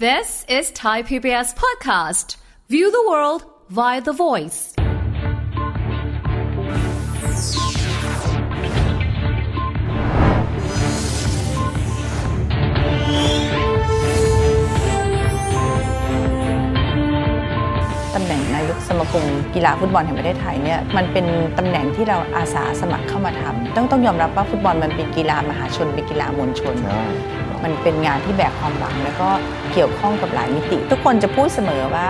[0.00, 2.34] This is Thai PBS Podcast.
[2.68, 4.74] View the world via the voice.
[18.14, 19.24] ตำแหน่งนายกสมาคม
[19.54, 21.26] กีฬาฟุตบอลแห่งประเทศไทยเนี่ยมันเป็น
[21.58, 26.76] ตำแหน่งที่เราอาสาสมัครเข้ามาทำต้องต้องยอมรับว่าฟุตบอลมันเป็นกีฬามหาชนเป็นกีฬามวลชน
[27.64, 29.28] มันเป็นงานที่แบกความหวังแล้วก็
[29.74, 32.08] เกี่ยวข้องกับหลายมิติ ทุกคนจะพูดเสมอว่า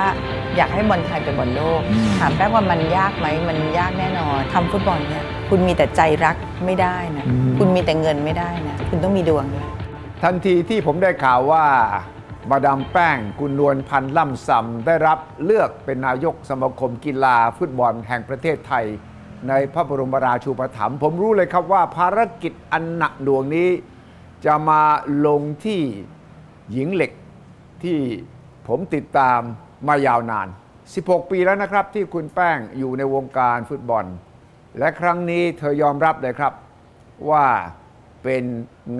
[0.56, 1.80] อยากให้บอลไทยเป็นบอลโลก
[2.18, 7.26] ถามแป๊กว่ามันยากไหมมันยากแน่นอนทำฟุตบอลเนี่ยคุณมีแต่ใจรักไม่ได้นะ
[7.58, 9.66] คุณมีแต่เงินไม่ได้นะคุณต้องมีดวงด้วย
[10.22, 11.64] ทันทีที่ผมได้ข่าวว่า
[12.50, 18.84] มาดามแป้งกุลนวลพันธ์ล่ำซำได้รับเลือกเป็นนายกสมาคมกีฬาฟุตบอลแห่งประเทศไทย
[19.48, 23.68] ในพระบรมราชูปถัมภ์ผมรู้เลยครับว่าภารกิจอันหนักหน่วงนี้
[24.44, 24.82] จะมา
[25.26, 25.80] ลงที่
[26.72, 27.12] หญิงเหล็ก
[27.84, 28.00] ที่
[28.68, 29.40] ผมติดตาม
[29.88, 30.48] มายาวนาน
[30.88, 34.04] 16 ปีแล้วนะครับ ที่คุณแป้งอยู่ในวงการฟุตบอล
[34.78, 36.52] และครั้งนี้เธอยอมรับเลยครับ
[37.30, 37.46] ว่า
[38.22, 38.44] เป็น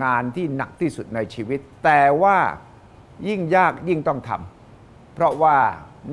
[0.03, 2.39] งานที่หนักที่สุดในชีวิต แต่ว่า
[3.29, 5.59] ยิ่งยากยิ่งต้องทำเพราะว่า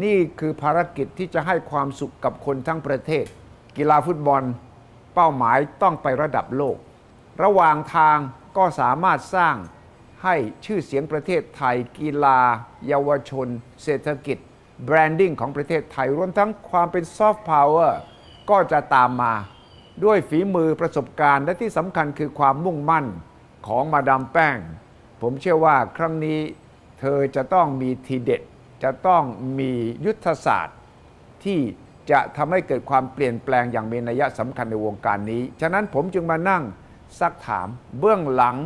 [0.04, 3.26] นี่คือภารกิจที่จะให้ความสุขกับคนทั้งประเทศ
[3.78, 4.44] กีฬาฟุตบอล
[5.16, 6.78] เป้าหมายต้องไประดับโลก
[7.44, 8.18] ระหว่างทาง
[8.58, 9.56] ก็สามารถสร้าง
[10.24, 12.40] ให้ชื่อเสียงประเทศไทย กีฬา
[12.88, 13.48] เยาวชน
[13.84, 14.38] เศรษฐกิจ
[14.86, 18.02] branding ของประเทศไทย รวมทั้งความเป็นซอฟต์พาวเวอร์
[18.50, 19.34] ก็จะตามมา
[20.04, 23.06] ด้วยฝีมือประสบการณ์และที่สำคัญคือความมุ่งมั่น
[23.68, 24.58] ของมาดามแป้ง
[25.22, 26.40] ผมเชื่อว่าครั้งนี้
[27.00, 28.42] เธอจะต้องมีทีเด็ด
[28.84, 29.24] จะต้อง
[29.60, 29.72] มี
[30.06, 30.78] ยุทธศาสตร์
[31.44, 31.60] ที่
[32.12, 36.64] จะทำให้เกิดความเปลี่ยนแปลงอย่างมีนัยสำคัญในวงการนี้ ฉะนั้นผมจึงมานั่ง
[37.20, 37.68] ซักถาม
[38.00, 38.58] เบื้องหลัง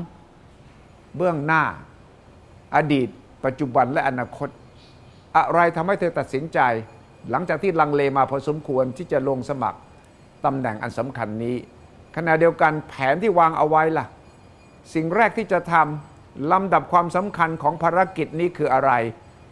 [1.18, 1.64] เบื้องหน้า
[2.76, 3.08] อดีต
[3.46, 4.50] ปัจจุบันและอนาคต
[5.38, 6.60] อะไรทำให้เธอตัดสินใจ
[7.30, 9.80] หลังจากที่ลังเลมาพอสมควรที่จะลงสมัคร
[10.46, 11.56] ตำแหน่งอันสำคัญนี้
[12.16, 14.06] ขณะเดียวกันแผนที่วางเอาไว้ล่ะ
[14.94, 18.92] สิ่งแรกที่จะทำลำดับความสำคัญของภารกิจนี้คืออะไร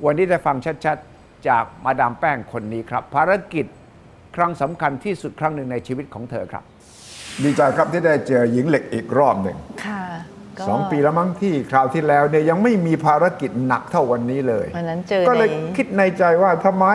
[0.06, 3.66] วันนี้ได้ฟังชัดๆ จากมาดามแป้งคนนี้ครับ ภารกิจ
[4.36, 6.64] ครั้งสำคัญที่สุดครั้งหนึ่งในชีวิตของเธอครับ
[7.44, 10.33] ดีใจครับที่ได้เจอหญิงเหล็กอีกรอบหนึ่งค่ะก็
[10.69, 16.86] สองปีแล้วมั้งที่คราวที่แล้วเนี่ยยังไม่มีภารกิจหนักเท่าวันนี้เลยวันนั้นเจอก็เลยในคิดในใจว่าทำไม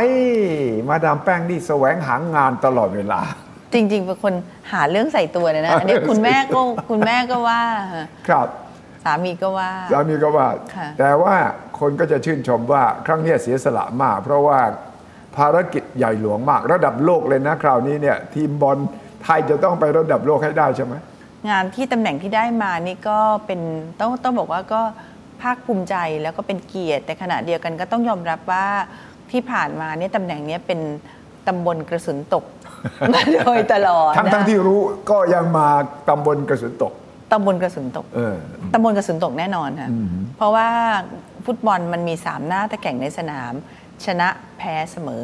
[0.88, 3.20] มาดามแป้งนี่แสวงหางานตลอดเวลา
[3.74, 4.34] จริง ๆ เป็นคน
[4.72, 6.60] หาเรื่องใส่ตัวเลยนะอันนี้คุณแม่ก็
[6.90, 7.62] คุณแม่ก็ว่า
[8.28, 8.48] ครับ
[9.04, 11.34] สามีก็ว่าสามีก็ว่าค่ะแต่ว่า
[11.80, 14.60] คนก็จะชื่นชมว่าครั้งเนี้ยเสียสละมาก เพราะว่า
[15.36, 18.78] ภารกิจใหญ่หลวงมาก ระดับโลกเลยนะ คราวนี้เนี่ยทีมบอล
[19.24, 20.94] ไทยจะต้องไประดับโลกให้ได้ใช่ไหม
[21.50, 23.60] งานที่ตำแหน่งที่ได้มานี่ก็เป็น
[24.00, 24.80] ต้องต้องบอกว่าก็
[25.42, 28.66] ภาคภูมิใจแล้วก็เป็นเกียรติ แต่ขณะเดียวกันก็ต้องยอมรับว่า
[29.30, 30.80] ที่ผ่านมาเนี่ยตำแหน่งเนี้ยเป็น
[31.48, 32.44] ตำบลกระสุนตก
[33.12, 35.66] มาโดยตลอดทั้งนะทั้งที่รู้ก็ยังมา
[36.08, 36.92] ตำบลกระสุนตก
[37.32, 38.34] ตำบลกระสุนตกเออ
[38.72, 39.90] ตำบลกระสุนตกแน่นอนค่ะ
[40.36, 40.68] เพราะว่า
[41.46, 43.52] ฟุตบอลมันมีสามหน้าแต่แข่งในสนาม
[44.06, 44.28] ชนะ
[44.58, 45.22] แพ้เสมอ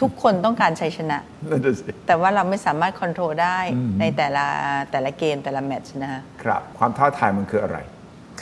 [0.00, 1.18] ทุกคนต้องการชัยชนะ
[1.50, 3.58] นั่นน่ะสิแต่ว่าเราไม่สามารถคอนโทรลได้
[4.00, 4.46] ในแต่ละ
[4.90, 7.78] แต่ละเกมแต่ละแมตช์นะคะครับ ความท้าทายมันคืออะไร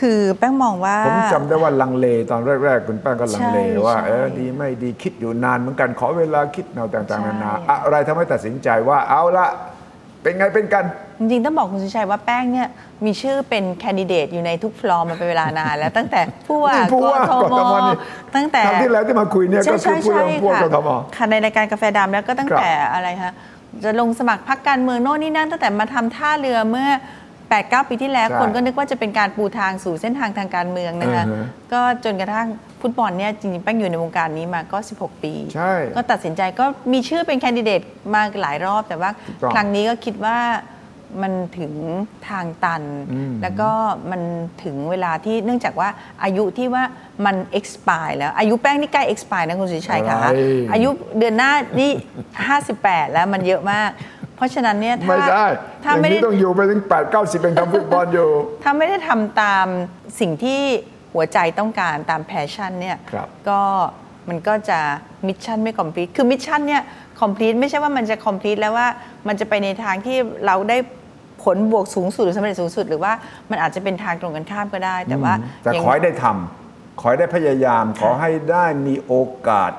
[0.00, 7.52] คือแป้งมองว่า ผมจำได้ว่าลังเลตอนแรกๆ คุณแป้งก็ลังเลใช่ว่าใช่เออดีไม่ดีคิดอยู่นานเหมือนกันขอเวลาคิดแนวต่างใช่ๆนานา
[7.84, 9.48] อะไรทำให้ตัดสินใจว่าเอาละ
[10.24, 10.84] เป็นไงเป็นกัน
[11.18, 12.68] จริงๆ ต้องบอกคุณสุชัยว่าแป้งเนี่ย
[13.04, 17.96] มีชื่อเป็นแคนดิเดตอยู่ในทุกฟลอร์มาเป็นเวลานานแล้วตั้งแต่ผู้ว่านี่ผู้ว่ากทกทมนี่
[18.36, 23.32] ตั้งแต่ครั้งที่แล้วที่มาคุยเนี่ยก็คือผู้ว่าผู้ว่ากทมค่ะในรายการกาแฟดำแล้วก็ตั้งครับแต่อะไรฮะ
[23.84, 26.88] จะลงสมัครพักการเมืองโน่นนี่นั่นตั้งแต่มาทำท่าเรือเมื่อ
[27.48, 32.48] 8 9 ปีที่แล้ว ใช่คนก็นึกว่าจะเป็นการปูทางสู่เส้นทางทางการเมืองนะคะอือฮะ ก็จนกระทั่ง
[32.80, 37.80] ฟุตบอลเนี่ยจริงๆแป้งอยู่ในวงการนี้มาก็ 16 ปี ใช่ ก็ตัดสินใจก็มีชื่อเป็นแคนดิเดต
[38.14, 40.38] มาหลายรอบ แต่ว่าถูกต้องครั้งนี้ก็คิดว่า
[41.22, 41.74] มันถึง
[42.28, 42.82] ทางตัน
[43.12, 43.70] อืมแล้วก็
[44.10, 44.22] มัน
[44.64, 45.88] ถึงเวลาที่เนื่องจากว่า
[46.22, 46.84] อายุที่ว่า
[47.26, 50.26] มัน expire แล้วอายุแป้งนี่ใกล้ expire นะคุณสุชัยคะอะไร
[50.72, 50.88] อายุ
[51.18, 51.90] เดือนหน้านี่
[52.52, 53.90] 58 แล้วมันเยอะมาก
[54.36, 55.46] เพราะฉะนั้นเนี่ยถ้าไม่ได้
[55.84, 58.30] ถ้าอย่างไม่ได้นี้ต้องอยู่ไปถึง 8 9 0 เป็นทำฟุตบอลอยู่
[58.62, 59.66] ถ้าไม่ได้ทำตาม
[60.20, 60.60] สิ่งที่
[61.14, 63.60] หัวใจต้องการตาม passion เนี่ยครับก็
[64.28, 64.80] มันก็จะ
[65.26, 66.82] mission ไม่ complete คือ mission เนี่ย
[67.20, 68.88] complete ไม่ใช่ว่ามันจะ complete แล้วว่า
[69.28, 70.16] มันจะไปในทางที่
[70.46, 70.76] เราได้
[71.44, 73.12] ผลบวกสูงสุดหรือสำเร็จสูงสุด หรือว่า
[73.50, 79.14] มันอาจจะเป็นทางตรงกันข้ามก็ได้ แต่ว่าแต่อย่างขอให้ได้ทำขอให้ได้พยายาม ขอให้ได้มีโอ
[79.48, 79.72] กาส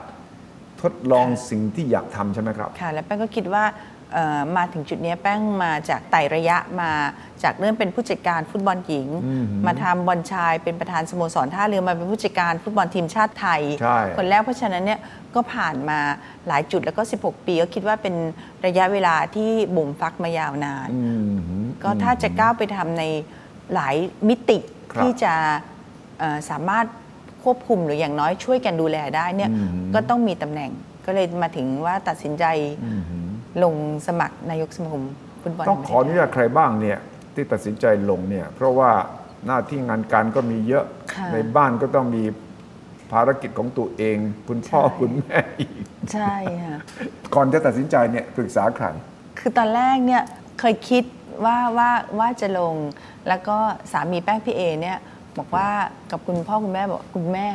[0.81, 3.94] ทดลองสิ่งที่อยากทำใช่ไหมครับ ค่ะ แล้วแป้งก็คิดว่าเอ่อ
[4.57, 6.91] มาถึงจุดเนี้ยแป้งมาจากไต่ระยะมา
[7.43, 9.07] จากเริ่มเป็นผู้จัดการฟุตบอลหญิง
[9.65, 14.99] มาทำบอลชายเป็นประธานสโมสรท่าเรือมาเป็นผู้จัดการฟุตบอลทีมชาติไทยใช่คนแรกเพราะฉะนั้นเนี่ย
[15.35, 15.99] ก็ผ่านมา
[16.47, 18.15] หลายจุดแล้วก็ 16 ปี ก็คิดว่าเป็น
[18.65, 23.03] ระยะเวลาที่บ่มฟักมายาวนานอืมก็ถ้าจะก้าวไปทำใน
[23.73, 23.95] หลาย
[24.29, 24.57] มิติ
[24.91, 25.33] ครับที่จะ
[26.19, 26.85] เอ่อสามารถ
[27.43, 30.71] ควบคุมหรืออย่างน้อยช่วยกันดูแลได้เนี่ยอืมก็ต้องมีตำแหน่ง
[31.05, 32.45] ก็เลยมาถึงว่าตัดสินใจ
[32.83, 33.01] อืม
[33.63, 33.75] ลง
[34.07, 35.03] สมัครนายกสมาคม
[35.41, 36.99] ฟุตบอลต้องขออนุญาตใครบ้างเนี่ย
[37.33, 38.91] ที่ตัดสินใจลงเนี่ยเพราะว่า
[39.45, 42.23] หน้าที่งานการก็มีเยอะค่ะในบ้านก็ต้องมี
[43.11, 44.17] ภารกิจของตัวเอง
[44.47, 45.71] คุณพ่อใช่คุณแม่อีก
[46.13, 46.77] ใช่ค่ะ
[47.35, 48.85] ก่อนจะตัดสินใจเนี่ยปรึกษาใคร
[49.39, 50.23] คือตอนแรกเนี่ย
[50.59, 51.03] เคยคิด
[51.45, 52.75] ว่าว่าว่าจะลง
[53.27, 53.57] แล้วก็
[53.91, 54.97] สามีแป้งพี่เอเนี่ย
[55.37, 55.69] บอกว่า
[56.11, 57.47] กับคุณพ่อคุณแม่บอกคุณแม่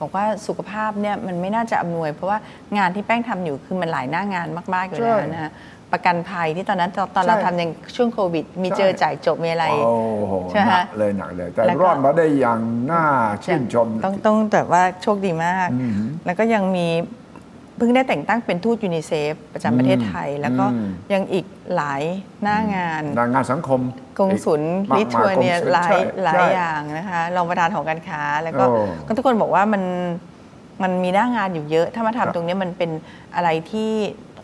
[0.00, 2.38] บอกว่าสุขภาพเนี่ยมันไม่น่าจะอำนวย เพราะว่า
[2.78, 5.52] งานที่แป้งทำอยู่คือมันหลายหน้างานมากๆอยู่แล้วใช่นะฮะ
[5.92, 9.94] ประกันภัยที่ตอนนั้นตอนตอนใช่เราทำยังช่วงโควิด มีใช่เจอจ่ายจบมีอะไรโอ้
[10.28, 12.60] โหใช่ไหมหนัคะกเลยหนักเลย แต่แล้วก็รอดมาได้อย่าง
[12.90, 13.04] น่า
[13.44, 15.92] ชื่นชม ต้องต้องแบบว่าโชคดีมากอืม
[16.26, 16.86] แล้วก็ยังมี
[17.76, 21.44] เพิ่งได้แต่งตั้งเป็นทูตยูนิเซฟประจำประเทศไทย แล้วก็อืมยังอีก
[21.74, 22.02] หลาย
[22.42, 23.80] หน้างานงานงานสังคม
[24.18, 24.62] กงสุล
[24.96, 29.82] อีลิกทัวมกมเนี่ยกงสุลหลายใช่หลายใช่อย่างนะคะรองประธานของการค้า แล้วก็โอ้ก็ทุกคนบอกว่ามัน
[30.82, 32.90] มันมีหน้างานอยู่เยอะ ถ้ามาครับทำตรงเนี้ยมันเป็น
[33.34, 33.92] อะไรที่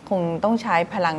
[0.09, 1.17] คงต้องใช้พลัง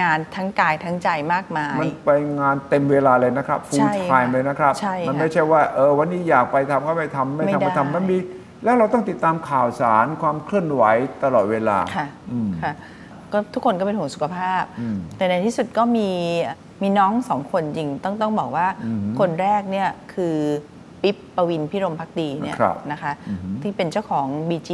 [0.00, 8.18] งานทั้งกายทั้งใจมากมาย มันไปงานเต็มเวลาเลยนะครับใช่ full ค่ะ time เลยนะครับใช่มันค่ะไม่ใช่ว่าเออวันนี้อยากไปทำก็ไปทำไม่ไม่ทำก็ได้ทำมันมี
[8.64, 10.82] แล้วเราต้องติดตามข่าวสารความเคลื่อนไหว
[11.24, 12.72] ตลอดเวลาค่ะอืมค่ะ
[13.32, 16.10] ก็ทุกคนก็เป็นห่วงสุขภาพ อืม แต่ในที่สุดก็มี
[16.82, 20.36] มีน้องสองคนจริงต้องต้องบอกว่าอืมคนแรกเนี่ยคือ
[21.02, 24.70] ปิ๊บปวิณภิรมย์ภักดีเนี่ยครับนะคะอือฮึที่เป็นเจ้าของ BG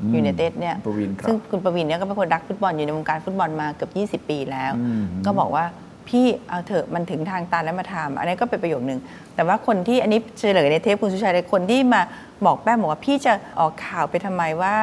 [0.00, 3.88] อืมยูไนเต็ดเนี่ยปวิณครับ ซึ่งคุณปวิณเนี่ยก็เป็นคนรักฟุตบอลอยู่ในวงการฟุตบอลมาเกือ
[4.18, 5.64] บ 20 ปีแล้ว อืมก็บอกว่า
[6.08, 9.00] พี่เอาเถอะมันถึงทางตันแล้วมาทำอันนี้ก็เป็นประโยคนึง
[9.34, 12.02] แต่ว่าคนที่อันนี้เฉลยในเทปคุณสุชัยเลยคนที่มา
[12.46, 14.74] บอกแป้งบอกว่าพี่จะออกข่าวไปทำไมว่า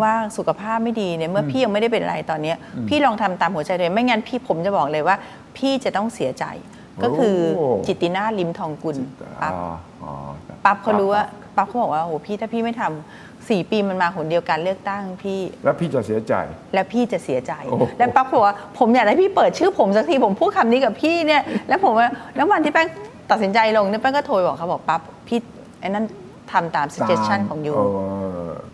[0.00, 2.56] ว่าสุขภาพไม่ดีเนี่ยเมื่อพี่ยังไม่ได้เป็นอะไรตอนเนี้ย
[2.88, 5.16] พี่ลองทำตามหัวใจเลยไม่งั้นพี่ผมจะบอกเลยว่า
[5.56, 6.44] พี่จะต้องเสียใจ
[7.02, 8.96] ก็คือโอ้จิตตินาลิมทองกุล
[9.42, 10.12] ปั๊บอ๋ออ๋อ
[10.64, 11.22] ปั๊บเขารู้ว่า
[11.56, 16.34] ปั๊บเขาบอกว่าโอ้โหพี่ถ้าพี่ไม่ทำ สี่ปีมันมาหนเดียวกันเลือกตั้งพี่ แล้วพี่จะเสียใจ
[16.74, 22.88] แล้วพี่จะเสียใจ โอ้โห แล้วปั๊บบอกว่าผมอยากให้พี่เปิดชื่อผมสักทีผมพูดคำนี้กับพี่เนี่ย แล้วผมว่าแล้ววันที่แป้ง
[23.30, 25.38] ตัดสินใจลงเนี่ยแป้งก็โทรบอกเขาบอกปั๊บพี่
[25.80, 26.04] ไอ้นั่น
[26.52, 27.78] ทำตาม suggestion ของยูเ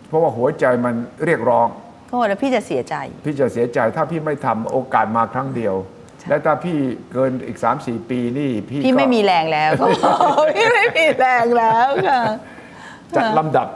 [0.07, 1.67] เพราะว่าหัวใจมันเรียกร้อง
[2.09, 5.75] ก็บอกแล้วพี่จะเสียใจ พี่จะเสียใจถ้าพี่ไม่ทำโอกาสมาครั้งเดียว
[6.29, 6.77] และถ้าพี่
[7.11, 10.05] เกินอีก 3-4 ปีนี่พี่พี่ก็ไม่มีแรงแล้วก็บ
[10.39, 12.21] อกพี่ไม่มีแรงแล้วค่ะ
[13.15, 13.67] จัดลำดับ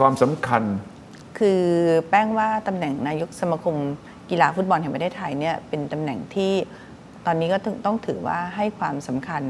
[0.00, 0.62] ความสำคัญ
[1.38, 1.62] คือ
[2.08, 3.76] แป้งว่าตำแหน่งนายกสมาคม
[4.30, 6.52] กีฬาฟุตบอลแห่งประเทศไทยเนี่ยเป็นตำแหน่งที่
[7.26, 9.42] ตอนนี้ก็ต้องต้องถือว่าให้ความสำคัญ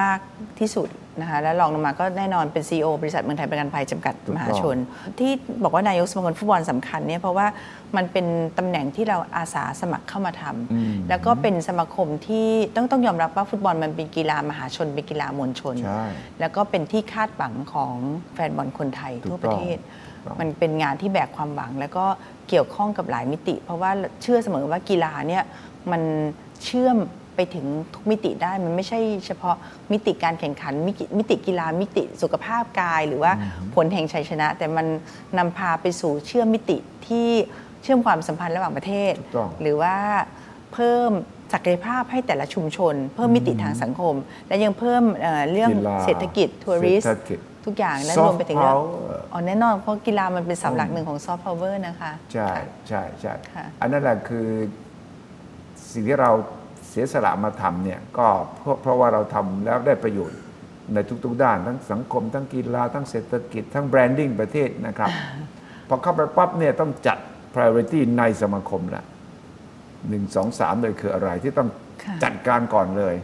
[0.00, 0.20] มาก
[0.58, 0.88] ที่สุด
[1.20, 4.76] นะคะและรองลงมาก็แน่นอนเป็น CEO บริษัทเมืองไทยประกันภัยจำกัดถูกต้องมหาชน
[5.18, 7.46] ที่บอกว่านายกสมาคมฟุตบอลสำคัญเนี่ยเพราะว่า
[7.96, 8.26] มันเป็น
[8.58, 16.04] ตำแหน่งที่เราอาสาสมัครเข้ามาทำอืมแล้วก็เป็นสมาคมที่ต้องต้องยอมรับว่าฟุตบอลมันเป็นกีฬามหาชนเป็นกีฬามวลชน ใช่
[16.40, 17.94] แล้วก็เป็นที่คาดหวังของ
[18.34, 19.78] แฟนบอลคนไทยถูกทั่วประเทศ
[20.26, 22.04] ต้อง มันเป็นงานที่แบกความหวัง แล้วก็
[22.48, 23.90] เกี่ยวข้องกับหลายมิติ เพราะว่า
[24.22, 25.44] เชื่อเสมอว่ากีฬาเนี่ย
[25.92, 26.02] มัน
[26.64, 26.96] เชื่อม
[27.34, 29.56] ไปถึงทุกมิติได้มันไม่ใช่เฉพาะ
[29.92, 33.32] มิติการแข่งขันมิติมิติกีฬามิติสุขภาพกาย หรือว่า
[33.74, 34.86] ผลแห่งชัยชนะ แต่มัน
[35.38, 37.28] นำพาไปสู่เชื่อมมิติที่
[37.82, 39.96] เชื่อมความสัมพันธ์ระหว่างประเทศถูกต้องหรือว่า
[40.72, 41.10] เพิ่ม
[41.52, 44.14] ศักยภาพให้แต่ละชุมชน เพิ่มมิติทางสังคม
[44.48, 52.48] และยังเพิ่มเอ่อเรื่องกีฬาเศรษฐกิจ tourist เศรษฐกิจทุกอย่างและ Soft รวมไปถึงเรื่อง power อ๋อแน่นอนเพราะกีฬามันเป็นเสาหลักหนึ่งของซอฟต์พาวเวอร์นะคะ ใช่
[52.88, 54.48] ใช่ใช่ค่ะอันนั้นแหละคือ
[55.92, 56.30] สิ่งที่เรา
[56.90, 58.26] เสียสละมาทำเนี่ยก็
[58.58, 60.38] เพราะเพราะว่าเราทำแล้วได้ประโยชน์
[60.94, 65.10] ในทุก ๆ ด้าน ทั้งสังคม ทั้งกีฬาทั้งเศรษฐกิจ ทั้งแบรนดิ้งประเทศนะครับ
[65.88, 67.18] พอเข้าไปปั๊บเนี่ยต้องจัด
[67.54, 69.02] priority ในสมาคมละ
[70.08, 71.68] หนึ่งสองสามเลยคืออะไรที่ต้อง
[72.04, 73.14] ค่ะจัดการก่อนเลย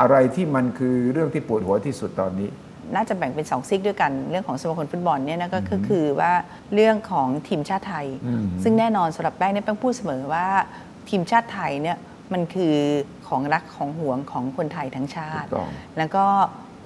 [0.00, 2.48] อะไรที่มันคือเรื่องที่ปวดหัวที่สุดตอนนี้
[2.94, 6.32] น่าจะแบ่งเป็นสองซิกด้วยกันเรื่องของสมาคมฟุตบอลเนี่ยนะก็คือคือว่า
[6.74, 10.46] เรื่องของทีมชาติไทยอืมซึ่งแน่นอนสำหรับแป้งเนี่ยแป้งพูดเสมอว่า
[11.08, 11.96] ทีมชาติไทยเนี่ย
[12.32, 12.74] มันคือ
[13.28, 16.24] ของรักของหวงของคนไทยทั้งชาถูติกต้องแล้วก็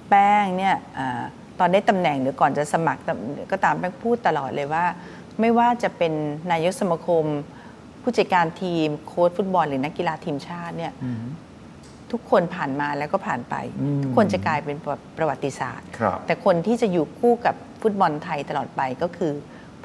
[0.08, 1.22] แป้งเนี่ยอา
[1.58, 3.02] ตอนได้ตำแหน่งหรือก่อนจะสมัคร
[3.50, 4.84] ก็ตามแป้งพูดตลอดเลยว่า
[5.40, 6.12] ไม่ว่าจะเป็น
[6.50, 7.24] นายกสมาคม
[8.02, 10.92] ผู้จัดการทีมโค้ชฟุตบอลหรือนักกีฬาทีมชาติเนี่ย
[12.12, 19.32] ทุกคนผ่านมาแล้วก็ผ่านไปอืมทุกคนจะกลายเป็นประประวัติศาสตร์ครับแต่คนที่จะอยู่คู่กับฟุตบอลไทยตลอดไปก็คือ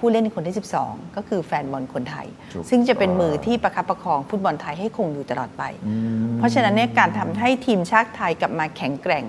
[0.05, 0.55] ผู้เล่นคนที่
[0.85, 5.63] 12 ก็คือแฟนบอลคนไทยถูกซึ่งจะเป็นมือที่ประคับประคองฟุตบอลไทยให้คงอยู่ตลอดไป
[6.37, 9.25] เพราะฉะนั้นเนี่ยการทำให้ทีมชาติไทยกลับมาแข็งแกร่ง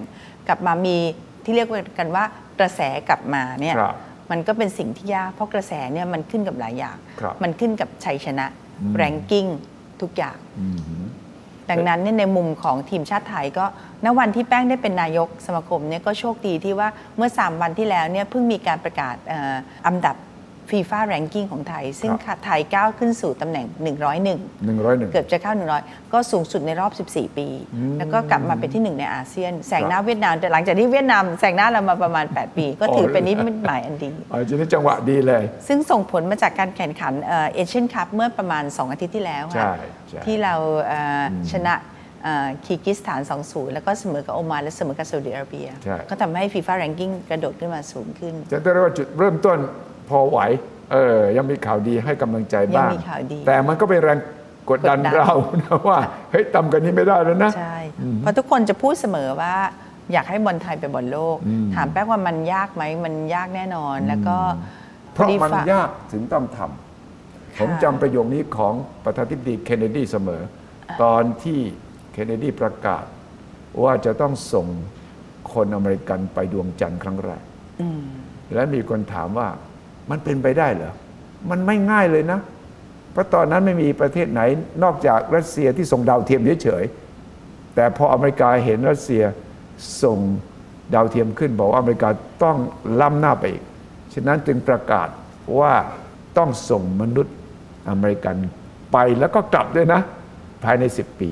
[0.48, 0.96] กลับมามี
[1.44, 2.24] ที่เรียกกันว่า
[2.58, 3.94] กระแสกลับมาเนี่ยครับ
[4.30, 8.46] มันก็เป็นสิ่งที่ยากเพราะกระแสเนี่ยมันขึ้นกับหลายอย่างครับมันขึ้นกับชัยชนะ
[8.96, 9.46] แรงกิ้ง
[10.02, 10.80] ทุกอย่างอืม
[11.70, 13.64] ดังนั้นเนี่ยในมุมของทีมชาติไทยก็
[14.04, 19.54] ณวันที่แป้งได้เป็นนายกสมาคมเนี่ยก็โชคดีที่ว่าเมื่อ 3 วันที่แล้วเนี่ยเพิ่งมีการประกาศเอ่อ
[19.86, 20.16] อันดับ
[20.70, 24.40] ฟีฟ่า ranking ของไทย ซึ่งครับไทยก้าวขึ้นสู่ตำแหน่ง 101หนึ่งร้อยหนึ่ง
[25.12, 25.52] เกือบจะเข้า
[25.82, 27.46] 100 ก็สูงสุดในรอบ 14 ปี
[27.98, 37.12] แล้วก็กลับมาเป็นที่หนึ่งในอาเซียน แซงหน้าเวียดนาม แต่หลังจากที่เวียดนามแซงหน้าเรามาประมาณ 8 ปี ก็ถือเป็นนิมิตหมายอันดีอ๋อทีนี้จังหวะดีเลย ซึ่งส่งผลมาจากการแข่งขัน
[37.54, 39.74] เอเชียนคัพเมื่อประมาณ 2 อาทิตย์ที่แล้วใช่ค่ะ
[40.08, 40.54] ใช่ที่เรา
[40.84, 41.74] เอ่ออชนะ
[42.24, 49.58] เอ่อคีร์กิสถาน 2-0 แล้วก็เสมอกับโอมาน และเสมอกับซาอุดิอาระเบียใช่ก็ทำให้ฟีฟ่า ranking กระโดดขึ้นมาสูงขึ้นจะเรียกว่าจุดเริ่มต้น
[50.08, 50.38] พอไหว
[50.92, 54.18] เออยังมีข่าวดีให้กำลังใจบ้าง ยังมีข่าวดีแต่มันก็เป็นแรง
[54.70, 55.30] กดดันกดดัน เรา
[55.62, 55.98] นะว่า
[56.30, 57.78] เฮ้ยต่ำกว่านี้ไม่ได้แล้วนะ ใช่
[58.20, 59.54] เพราะทุกคนจะพูดเสมอว่า
[60.12, 61.36] อยากให้บอลไทยไปบอลโลก
[61.74, 64.36] ถามแป้งว่ามันยากไหมมันยากแน่นอนแล้วก็
[65.12, 70.42] เพราะมันยากถึงต้องทำผมจำประโยคนี้ของประธานาธิบดีเคนเนดีเสมอ
[71.02, 71.58] ตอนที่
[72.12, 73.04] เคนเนดีประกาศ
[73.82, 74.66] ว่าจะต้องส่ง
[75.52, 77.42] คนอเมริกันไปดวงจันทร์ครั้งแรก
[78.54, 79.48] และมีคนถามว่า
[80.10, 80.92] มันเป็นไปได้เหรอ
[81.50, 82.40] มันไม่ง่ายเลยนะ
[83.12, 84.40] เพราะตอนนั้นไม่มีประเทศไหน
[84.82, 89.22] นอกจากรัสเซียที่ส่งดาวเทียมเฉยๆ แต่พออเมริกาเห็นรัสเซีย
[90.02, 90.18] ส่ง
[90.94, 92.08] ดาวเทียมขึ้นบอกว่าอเมริกา
[92.42, 92.56] ต้อง
[93.00, 93.64] ล้ำหน้าไปอีก
[94.14, 95.08] ฉะนั้นจึงประกาศ
[95.58, 95.72] ว่า
[96.38, 97.34] ต้องส่งมนุษย์
[97.88, 98.36] อเมริกัน
[98.92, 100.00] ไปแล้วก็กลับด้วยนะ
[100.64, 101.30] ภายใน 10 ปี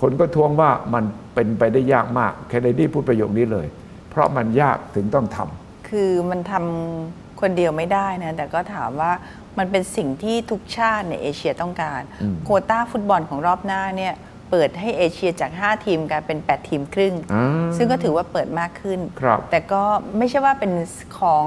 [0.00, 3.66] คนก็ทวงว่ามันเป็นไปได้ยากมาก แคนเนดีพูดประโยคนี้เลย
[4.10, 9.12] เพราะมันยากถึงต้องทำคือมันทำ คนเดียวไม่ได้นะ แต่ก็ถามว่า
[9.58, 12.00] มันเป็นสิ่งที่ทุกชาติในเอเชียต้องการ
[12.44, 14.14] โควต้าฟุตบอลของรอบหน้าเนี่ย
[14.50, 19.82] เปิดให้เอเชียจาก 5 ทีมกลายเป็น 8 ทีมครึ่งอ่าซึ่งก็ถือว่าเปิดมากขึ้นครับแต่ก็
[20.18, 20.72] ไม่ใช่ว่าเป็น
[21.20, 21.46] ของ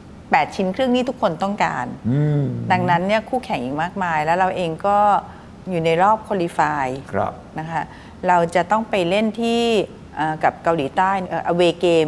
[0.00, 4.98] 8 ชิ้นครึ่งนี่ทุกคนต้องการอืมดังนั้นเนี่ยคู่แข่งอีกมากมาย แล้วเราเองก็
[5.70, 7.82] อยู่ในรอบคุริฟายครับนะคะ
[8.28, 9.62] เราจะต้องไปเล่นที่
[10.16, 11.10] เอ่อกับเกาหลีใต้
[11.48, 12.06] อเวเกม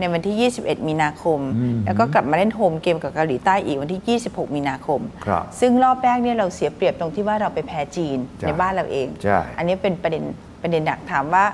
[0.00, 1.40] ในวันที่ 21 มีนาคม
[1.86, 10.24] แล้วก็กลับมาเล่นโฮมเกมกับเกาหลีใต้อีกวันที่ 26 มีนาคมครับซึ่งรอบแรกเนี่ยเราเสียเปรียบตรงที่ว่าเราไปแพ้จีนใช่ในบ้านเราเองใช่อันนี้เป็นประเด็น
[10.62, 11.44] ประเด็นหนักถามว่า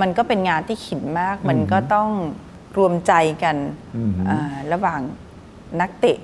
[0.00, 2.08] มันก็เป็นงานที่ขินมาก มันก็ต้อง
[2.78, 3.56] รวมใจกัน
[4.28, 5.00] อ่าระหว่าง
[5.80, 6.18] นักเตะ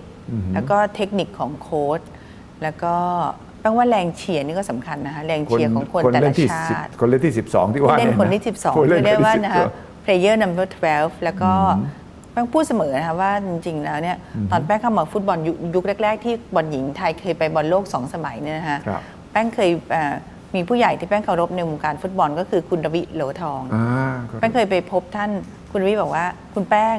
[0.55, 2.01] แล้วก็เทคนิคของโค้ช
[2.63, 2.95] แล้วก็
[3.61, 11.51] แปลว่าแรงเชียร์นี่ก็สำคัญนะคะแรงเชียร์ของคนแต่เล่ละนที่ชาสิบติ คนเล่นที่ 12 ที่ว่าเล่นเยคนนะที่ 12ผู้เรีเล่ยนกได้คนที่ว่านะคะ12 player number 12 แล้วก็
[12.33, 14.17] แป้งพูดเสมอนะคะว่าจริงๆแล้วเนี่ย
[14.51, 20.15] ตอนแป้งเข้ามาฟุตบอลยุคยุคแรก ๆ ที่บอลหญิงไทยเคยไปบอลโลกสองสมัยเนี่ยนะคะครับแป้งเคยเอ่อ
[20.55, 23.87] มีผู้ใหญ่ที่แป้งเคารพในวงการฟุตบอลก็คือคุณรวิโหลทองอ่า
[24.31, 25.31] ครับแป้งเคยไปพบท่าน
[25.71, 26.25] คุณรวิบอกว่า
[26.55, 26.97] คุณแป้ง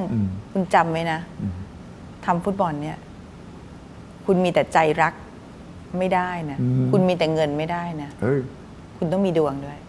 [0.54, 1.20] คุณจำไว้นะ
[2.26, 2.98] ทำฟุตบอลเนี่ย
[4.26, 5.14] คุณมีแต่ใจรัก
[5.98, 6.58] ไม่ได้นะ
[6.92, 8.40] คุณมีแต่เงินไม่ได้นะเฮ้ย
[8.98, 9.89] คุณต้องมีดวงด้วยโอ้ด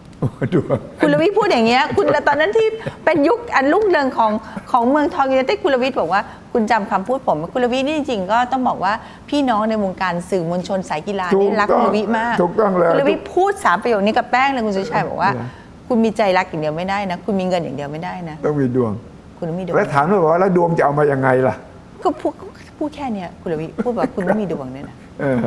[1.01, 2.67] คุณลวิทย์พูดอย่างเงี้ย คุณตอนนั้นที่
[3.05, 4.31] เป็นยุคอันรุ่งเรืองของ
[4.71, 6.21] ของเมืองทองยูไนเต็ดคุณลวิทย์บอกว่า
[6.53, 8.93] คุณจำคำพูดผมคุณลวิทย์นี่จริงๆก็ต้องบอกว่า
[9.29, 15.47] พี่น้องในวงการสื่อมวลชนสายกีฬาถูกนี่รักต้องคุณลวิทย์มากถูกต้องแล้วคุณลวิทย์พูดสามประโยคนี้กับแป้งเลยคุณสุชัยบอกว่าเหรอ
[15.87, 18.91] คุณมีใจรักอย่างเดียวไม่ได้นะ คุณมีเงินอย่างเดียวไม่ได้นะต้องมีดวง
[19.37, 21.55] คุณต้องมีดวงแล้วถามด้วยว่าแล้วดวงจะเอามายังไงล่ะ
[22.03, 22.33] ก็พูด
[22.77, 25.37] พูดแค่เนี้ยคุณลวิทย์พูดว่าคุณต้องมีดวงด้วยนะเออ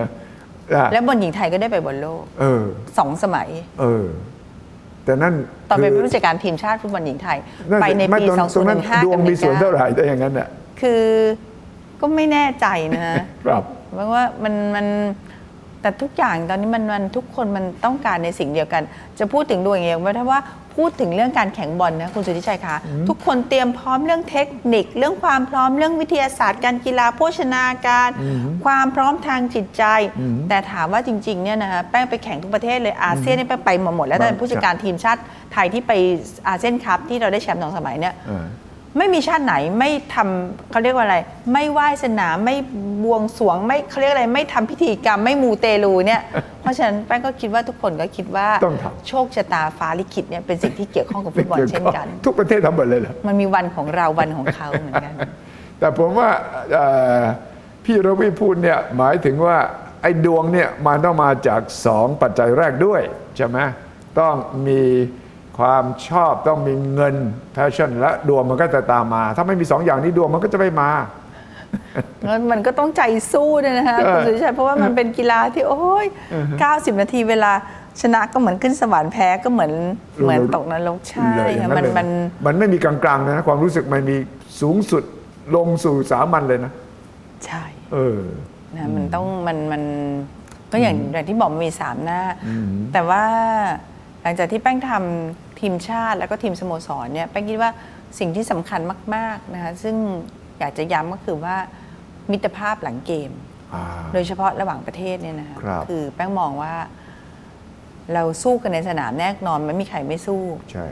[0.75, 2.63] อะแล้วบอลหญิงไทยก็ได้ไปบอลโลกเออ
[2.99, 3.49] สองสมัย
[3.81, 4.05] เออ
[5.05, 5.35] แต่นั่น
[5.71, 7.39] ตอนเป็นคืผู้จัดการทีมชาติฟุตบอลหญิงไทย
[7.71, 10.49] นั่นไปในไม่ปีตรงตรงนั้น2015ดวงกับมีส่วน19เท่าไหร่แต่อย่างนั้นน่ะ
[10.81, 11.05] คือ
[12.01, 13.03] ก็ไม่แน่ใจนะ
[13.47, 13.63] ครับ
[13.95, 14.87] เพราะว่ามันมัน
[15.85, 18.83] แต่ทุกอย่างตอนนี้มันมันทุกคนมันต้องการในสิ่งเดียวกัน
[19.19, 20.41] จะพูดถึงดวงอย่างเดียวไม่ได้ว่า
[20.77, 22.77] พูดถึงเรื่องการแข่งบอลนะคุณสุทธิชัยคะ
[23.09, 28.11] ทุกคนเตรียมพร้อมเรื่องเทคนิค เรื่องความพร้อมเรื่องวิทยาศาสตร์ การกีฬาโภชนาการ
[28.65, 29.85] ความพร้อมทางจิตใจ
[30.49, 35.21] แต่ถามว่าจริงๆเนี่ยนะคะแป้งไปแข่งทุกประเทศเลยอาเซียนเนี่ยแป้งไปมาหมดแล้วแต่เป็นผู้จัดการทีมชาติ
[35.53, 35.93] ไทยที่ไป
[36.49, 38.45] อาเซียนคัพที่เราได้แชมป์สองสมัยเนี่ยเออ
[38.99, 41.17] ไม่มีชาติไหนไม่ทำเขาเรียกว่าอะไร
[41.53, 42.57] ไม่ไหว้สนามไม่
[43.03, 46.23] บวงสรวงไม่เขาเรียกอะไรไม่ทำพิธีกรรมไม่มูเตลูเนี่ย
[46.61, 55.15] เพราะฉะนั้นแป้งก็คิดว่าทุกคนก็คิดว่าต้องทำ โชคชะตาฟ้าลิขิตเนี่ยเป็นสิ่งที่เกี่ยวข้องกับฟุตบอลเช่นกัน ทุกประเทศทำหมดเลยเหรอมันมีวันของเราวันของเขาเหมือนกัน
[55.79, 56.29] แต่ผมว่า
[56.73, 56.87] เอ่
[57.19, 57.23] อ
[57.85, 59.57] พี่รวิพูดเนี่ยหมายถึงว่า
[60.03, 63.01] ไอ้ดวงเนี่ยมันต้องมาจากสองปัจจัยแรกด้วย
[63.37, 63.59] ใช่ไหม
[64.21, 64.35] ต้อง
[64.67, 64.81] มี
[65.59, 67.15] ความชอบต้องมีเงิน
[67.57, 70.91] passion และดวงมันก็จะตามมา ถ้าไม่มีสองอย่างนี้ดวงมันก็จะไม่มา
[72.25, 76.07] แล้วมันก็ต้องใจสู้ด้วยนะคะเออคุณสุริชัยเพราะว่ามันเป็นกีฬาที่โอ้ย
[76.55, 77.53] 90 นาทีเวลา
[78.01, 79.73] ชนะก็เหมือนขึ้นสวรรค์แพ้ก็เหมือน
[80.23, 82.09] เหมือนตกนรกใช่เลยอย่างค่ะมันเลยมัน
[82.47, 84.17] มันไม่มีกลางๆนะความรู้สึกมันมี
[84.61, 85.03] สูงสุด
[85.57, 86.73] ลงสู่สามัญเลยนะ
[87.47, 88.21] ใช่ เออ
[88.77, 89.83] นะมันต้องมันมัน
[90.73, 92.21] ก็อย่างอย่างที่บอกมันมีสามหน้า
[92.93, 93.25] แต่ว่า
[94.25, 97.71] หลังจากที่แป้งทำทีมชาติแล้วก็ทีมสโมสรเนี่ยแป้งคิดว่า
[98.19, 98.81] สิ่งที่สำคัญ
[99.15, 99.97] มากๆนะคะซึ่ง
[100.59, 101.57] อยากจะย้ำก็คือว่า
[102.31, 103.31] มิตรภาพหลังเกม
[103.75, 106.75] อ่าโดยเฉพาะระหว่างประเทศเนี่ยนะคะครับอแป้งมองว่า
[108.15, 110.87] เราสู้กันในสนามแน่นอนไม่มีใครไม่สู้ใช่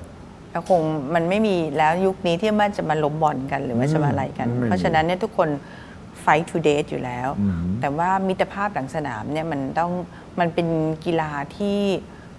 [0.51, 0.81] แล้วคง
[1.15, 5.49] มันไม่มีแล้วยุคนี้ที่มันจะมาล้มบอลกันหรือว่าจะมาอะไรกันไม่มีเพราะฉะนั้นเนี่ยทุกคน
[6.25, 9.93] fight to date อยู่แล้วอืมแต่ว่ามิตรภาพหลังสนามเนี่ยมันต้อง
[10.41, 10.69] มันเป็น
[11.05, 11.79] กีฬาที่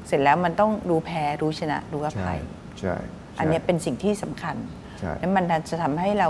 [0.08, 2.40] เสร็จแล้วมันต้องรู้แพ้รู้ชนะรู้อใช่ภัย
[2.80, 2.96] ใช่
[3.40, 4.56] อันเนี้ยเป็นสิ่งที่สำคัญ
[5.00, 6.30] ใช่แล้วมันจะทำให้เรา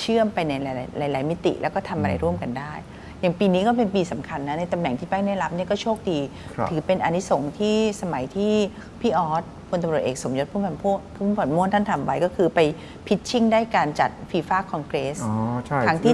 [0.00, 0.66] เชื่อมไปในห
[1.00, 2.72] ลายๆหลายๆมิติแล้วก็ทำอะไรร่วมกันได้
[3.20, 6.18] อย่างปีนี้ก็เป็นปีสำคัญนะในตำแหน่งที่แป้งได้รับเนี่ยก็โชคดี
[6.54, 8.54] ครับถือเป็นอานิสงส์ที่สมัยที่
[9.00, 12.60] พี่ออสพลตำรวจเอกสมยศพุ่มพันธ์พวพุ่มพันธ์ม่วนท่านทำไว้ก็คือไป
[13.06, 15.34] bidding ได้การจัด FIFA Congress อ๋อ
[15.66, 16.12] ใช่ครั้งที่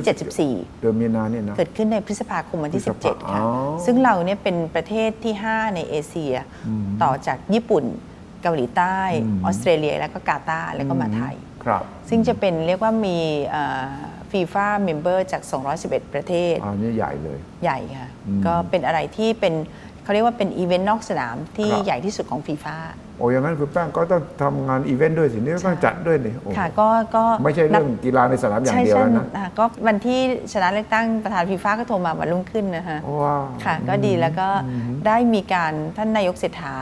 [0.80, 3.48] เดือนมีนาเนี่ยนะ74เกิดขึ้นในพฤษภาคมวันที่พฤษภา17 ค่ะอ๋อ
[3.86, 6.34] ซึ่งเราเนี่ยเป็นประเทศที่ 5 ในเอเชีย
[7.02, 7.84] ต่อจากญี่ปุ่น
[8.42, 8.98] เกาหลีใต้
[9.44, 13.18] ออสเตรเลียแล้วก็กาตาร์แล้วก็มาไทยครับซึ่งจะเป็นเรียกว่ามี
[14.32, 15.42] ฟีฟ่า member จาก
[15.78, 18.10] 211 ประเทศอันนี้ใหญ่เลย ใหญ่ค่ะ
[18.46, 19.54] ก็เป็นอะไรที่เป็น
[20.02, 22.76] เขาเรียกว่าเป็นอีเวนต์นอกสนามที่ครับใหญ่ที่สุดของฟีฟ่า
[23.18, 30.20] โอ้อย่างนั้นคุณแป้งก็ต้องทำงานอีเวนต์ด้วยสินี่ก็ต้องจัดด้วยนี่โอ้ค่ะก็ก็ไม่ใช่เรื่องกีฬาในสนามอย่างใช่เดียวใช่แล้วนะ อะก็วันที่
[30.52, 34.48] ชนะเลือกตั้งประธานฟีฟ่าก็โทรมาวันรุ่งขึ้นนะคะว้าวค่ะ ก็ดีแล้วก็
[35.06, 36.74] ได้มีการท่านนายกเศรษฐา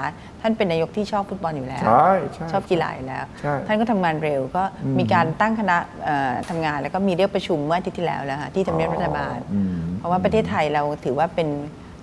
[0.42, 4.62] ท่านเป็นนายกที่ชอบฟุตบอลอยู่แล้ว ใช่ใช่ ชอบกีฬาอยู่แล้ว ใช่ท่านก็ทำงานเร็วก็
[4.98, 11.48] มีการตั้งคณะเอ่อทำงานแล้วก็มีเรียกประชุมเมื่ออาทิตย์ที่แล้วแล้วค่ะที่ทำเนียบรัฐบาล อืม เพราะว่าประเทศไทยเราถือว่าเป็น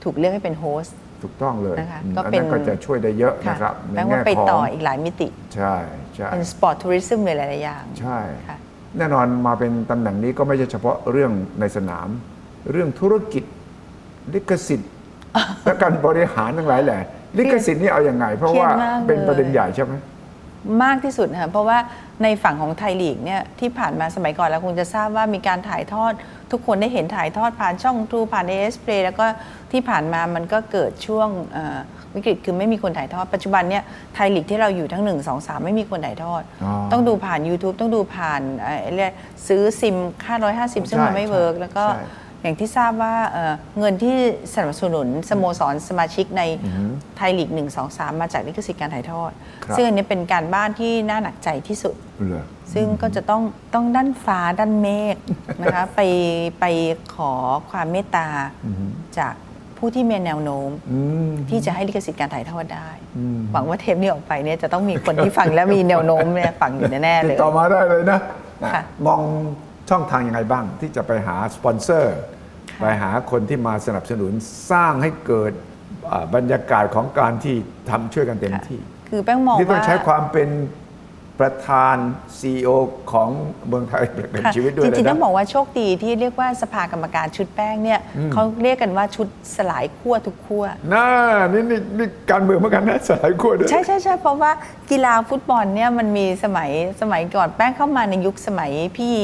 [0.03, 5.75] ถูกเลือกให้เป็น host ถูกต้องเลยนะคะอืมก็อันเป็นนั้นก็จะช่วยได้เยอะค่ะนะครับในแปลว่าแง่ไปของต่ออีกหลายมิติ ใช่
[6.15, 8.57] ใช่เป็น sport tourism เลยหลาย ๆ อย่าง ใช่ค่ะ
[8.97, 12.07] แน่นอนมาเป็นตำแหน่งนี้ก็ไม่ใช่เฉพาะเรื่องในสนาม
[12.71, 13.43] เรื่องธุรกิจ
[14.33, 14.91] ลิขสิทธิ์
[15.65, 17.01] และการบริหารทั้งหลายแหละ
[17.37, 19.93] ลิขสิทธิ์นี่เอาอย่างไง เพราะว่าเครียดมากเลยเป็นประเด็นใหญ่ใช่ไหม
[20.83, 21.77] มากที่สุดนะคะเพราะว่า
[22.23, 26.13] ในฝั่งของไทยลีกเนี่ยที่ผ่านมาสมัยก่อนเราคงจะทราบว่ามีการถ่ายทอด
[26.51, 29.25] ทุกคนได้เห็นถ่ายทอดผ่านช่องทรูผ่าน AIS Play แล้วก็
[29.71, 31.77] ที่ผ่านมามันก็เกิดช่วงเอ่อ
[32.15, 33.83] วิกฤตคือไม่มีคนถ่ายทอด ปัจจุบันเนี่ย
[34.15, 39.11] ไทยลีกที่เราอยู่ทั้ง 1 2 3 ไม่มีคนถ่ายทอดอ๋อต้องดูผ่าน YouTube ต้องดูผ่านเอ่อเรียก
[39.47, 42.05] ซื้อซิมค่า150 ซึ่งมันไม่ใช่ work แล้วก็ใช่
[42.41, 44.15] อย่างที่ทราบว่าเอ่อเงินที่
[44.53, 46.43] สนับสนุนสโมสรสมาชิกใน
[47.17, 49.31] ไทยลีก 1 2 3 มาจากลิขสิทธิ์การถ่ายทอด
[49.63, 51.95] ครับซึ่งอันนี้เป็นการบ้านที่น่าหนักใจที่สุด
[52.27, 53.41] เหรอซึ่งก็จะต้อง
[53.73, 55.15] ต้องด้านฟ้าด้านเมฆ
[55.61, 55.99] นะคะไป
[56.59, 56.65] ไป
[57.15, 57.31] ขอ
[57.69, 58.27] ความเมตตา
[59.17, 59.33] จาก
[59.77, 62.89] ผู้ที่มีแนวโน้มอืมที่จะให้ลิขสิทธิ์การถ่ายทอดได้
[63.51, 68.19] หวังว่าเทปนี้ออกไปเนี่ยจะต้องมีคนที่ฟังแล้วมีแนวโน้มเนี่ยฟังอยู่แน่ๆติเลดยต่อมาได้เลยนะ
[68.73, 69.21] ค่ะมอง
[69.91, 72.17] ช่องทางยังไงบ้าง ที่จะไปหาสปอนเซอร์
[72.79, 74.31] ไปหาคนที่มาสนับสนุน
[74.71, 75.51] สร้างให้เกิด
[76.11, 77.55] อ่าบรรยากาศของการที่
[77.89, 80.49] ทำช่วยกันเต็มที่ คือแป้งมองที่ต้องว่าใช้ความเป็น
[81.39, 81.97] ประธาน
[82.39, 82.69] CEO
[83.11, 83.29] ของ
[83.67, 87.99] เมืองไทยเป็นค่ะชีวิตด้วยจเลยริงๆต้อนะงบอกว่าโชคดีที่เรียกว่าสภากรรมการชุดแป้งเนี่ย
[88.33, 91.07] เขาเรียกกันว่าชุดสลายขั้วทุกขั้วน่า
[91.53, 94.51] นี่นี่นี่การเมืองเหมือนกันนะสลายขั้วด้วยใช่ใช่ใช่เพราะว่า
[94.91, 96.69] กีฬาฟุตบอลเนี่ยมันมีสมัย
[97.01, 99.15] สมัยก่อนแป้งเข้ามาในยุคสมัยพี่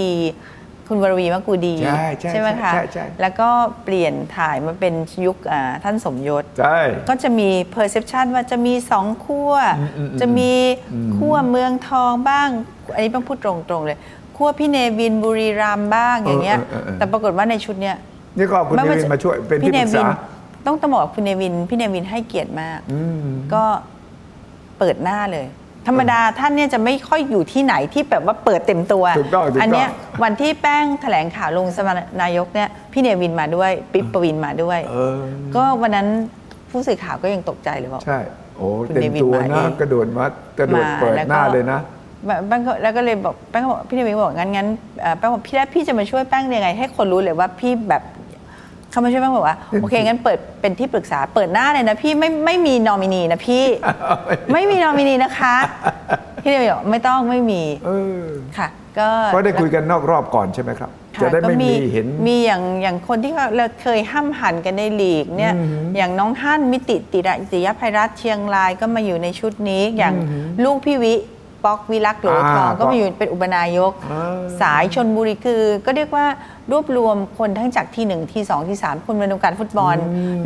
[0.87, 3.49] คุณวรวีมะกูดีใช่ใช่ไหมคะใช่ใช่ แล้วก็
[3.83, 4.93] เปลี่ยนถ่ายมาเป็น
[5.25, 9.53] ยุคอ่าท่านสมยศ ใช่ ก็จะมี perception ว่าจะมีสองขั้ว
[10.21, 10.51] จะมี
[11.17, 12.49] ขั้วเมืองทองบ้าง
[12.93, 13.97] อันนี้ต้องพูดตรงๆเลย
[14.35, 17.95] ขั้วพี่เนวินบุรีรัมย์บ้างอย่างเงี้ย เออเออเออแต่ปรากฏว่าในชุดเนี้ย
[18.37, 20.11] นี่ก็คุณเนวินมาช่วยเป็นที่พี่ปเนรึกวิษาน
[20.65, 22.79] ต้องต้องบอกว่าคุณเนวิน พี่เนวินให้เกียรติมาก
[23.53, 23.63] ก็
[24.77, 25.45] เปิดหน้าเลย
[25.87, 29.89] ธรรมดาท่านเนี่ยจะไม่ค่อยอยู่ที่ไหนที่แบบว่าเปิดเต็มตัวถูกต้องถูกต้อง นเนี้ย
[30.23, 35.17] วันที่แป้งแถลงข่าวลงสมัครนายกเนี่ยพี่เนวินมาด้วยปิ๊บประวินมาด้วย เออ
[35.55, 36.07] ก็วันนั้น
[36.71, 38.19] ผู้สื่อข่าวก็ยังตกใจเลยบอกใช่
[38.57, 40.25] โอ้คุณเต็มเดวิดตัวมานะ เองกระโดดมา
[40.59, 41.79] กระโดดมาเปิดแล้วก็ หน้าเลยนะ
[42.47, 44.67] แป้งก็แล้วก็เลยบอกแป้งก็บอกพี่เนวินก็บอกงั้นงั้น
[45.01, 48.03] เอ่อแป้งบอกพี่แล้วพี่จะมาช่วยแป้งยังไง ให้คนรู้เลยว่าพี่แบบ
[48.97, 53.65] เขามาช่วยแป้งบอกว่าโอเคงั้นเปิดเป็นที่ปรึกษาเปิดหน้าเลยนะพี่ไม่ไม่มีนอมินีนะพี่
[54.53, 55.55] ไม่มีนอมินีนะคะ
[56.41, 58.23] พี่เนวินบอกไม่ต้องไม่มีเออ
[58.57, 65.53] ค่ะก็ก็ได้คุยกันนอกรอบก่อนใช่ไหมครับค่จะได้ไม่ก็มีเห็นมีอย่างอย่างคนที่เราเคยห้ามหันกันในลีกเนี่ย
[65.97, 70.13] อย่างน้องฮั่นมิติติระติยภัยรัตน์เชียงรายก็มาอยู่ในชุดนี้อย่าง
[70.63, 71.15] ลูกพี่วิ
[71.67, 76.25] ปป๊อกวิรักษ์โหลทอง อ่าก็มาอยู่เป็นอุปนายก อ่า สายชนบุรีคือ ก็เรียกว่า
[76.71, 79.95] รวบรวมคนทั้งจากที่หนึ่งที่สองที่สามคนในวงการฟุตบอล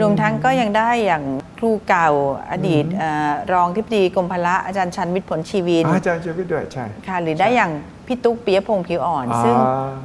[0.02, 1.24] รวมทั้งก็ยังได้อย่าง
[1.58, 2.10] ครูเก่า
[2.52, 7.72] อดีตเอ่อรองทิบดีกรมพละอาจารย์ชันวิทย์ผลชีวิน อาจารย์ชีวิตด้วยใช่ ค่ะหรือได้อย่าง
[8.08, 9.56] พี่ตุ๊กปิยพงศ์ผิวอ่อน อ่าซึ่ง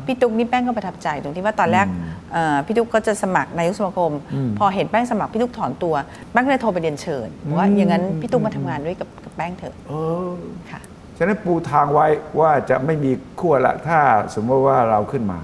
[0.06, 1.86] พี่ตุ๊กนี่แป้งก็ประทับใจตรงที่ว่าตอนแรก
[2.32, 4.12] เอ่อพี่ตุ๊กก็จะสมัครนายกสมาคม
[4.58, 5.94] พอเห็นแป้งสมัครพี่ตุ๊กถอนตัว
[6.32, 9.92] แป้งก็เลยโทรไปเรียนเชิญบอกว่าอย่างนั้นพี่ตุ๊กมาทำงานด้วยกับกับแป้งเถอะเอ
[10.30, 10.34] อ
[10.70, 10.80] ค่ะ
[11.18, 12.06] ฉะนั้นปูทางไว้
[12.40, 13.98] ว่าจะไม่มีขั้วละถ้า
[14.34, 15.38] สมมติว่าเราขึ้นมา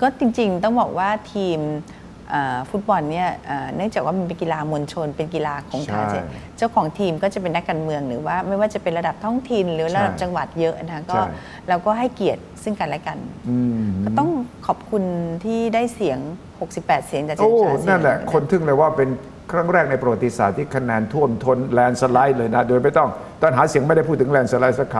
[0.00, 1.60] ก็จริงๆ ต้องบอกว่าทีม
[2.30, 6.22] เอ่อฟุตบอลเนี่ยเอ่อเนื่องจากว่ามันเป็นกีฬามวลชน เป็นกีฬาของทางใช่
[6.56, 11.32] เจ้าของทีมก็จะเป็นนักการเมืองหรือว่าไม่ว่าจะเป็นระดับท้องถิ่นหรือระดับใช่จังหวัดเยอะนะคะก็ใช่
[11.68, 14.30] เราก็ให้เกียรติซึ่งกันและกันอืมก็ต้อง
[14.66, 15.02] ขอบคุณ
[15.44, 16.18] ที่ได้เสียง
[16.64, 19.08] 68 เสียงจากโอ้73เสียงนั่นแหละคนทึ่งเลยว่าเป็น
[19.52, 23.08] ครั้งแรกในประวัติศาสตร์ที่คะแนนท่วมท้นแลนด์สไลด์เลยนะ โดยไม่ต้อง
[23.42, 24.96] ตอนหาเสียงไม่ได้พูดถึงแลนด์สไลด์สักค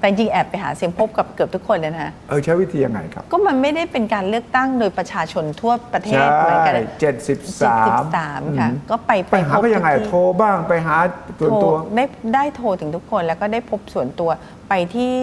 [0.00, 10.96] แต่จริงๆแอบไปหาเสียงพบกับเกือบทุกคนเลยนะคะำเออใช้วิธียังไงครับ ก็มันไม่ได้เป็นการเลือกตั้งโดยประชาชนทั่วประเทใช่ศเหมือนกันเจ็ดสิบสาม73ค่ะก็ไปไปหาพบก็ยังไงทุกที่โทรบ้างไปหา
[11.40, 14.30] ส่วนตัวโทรได้ได้โทรถึงทุกคนแล้วก็ได้พบส่วนตัว
[14.68, 15.16] ไปที่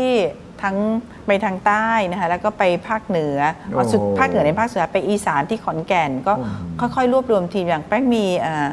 [0.63, 0.77] ทั้ง
[1.27, 3.37] ไปทางใต้นะคะแล้วก็ไปภาคเหนือ
[3.71, 6.33] เอาสุดโอ้โหภาคเหนือในภาคเหนือไปอีสานที่ขอนแก่น ก็
[6.79, 8.67] ค่อยๆ รวบรวมทีมอย่างแป้งมีเอ่อ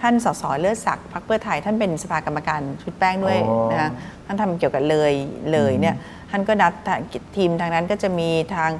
[0.00, 3.90] ท่านสสเลือดศักดิ์พรรคเพื่อไทยท่านเป็นสภากรรมการชุดแป้งด้วยอ๋อนะคะ
[4.26, 5.12] ท่านทำเกี่ยวกับเลย
[5.52, 5.96] เลยเนี่ย
[6.30, 6.72] ท่านก็นัด
[7.36, 8.70] ทีมทางนั้นก็จะมีทาง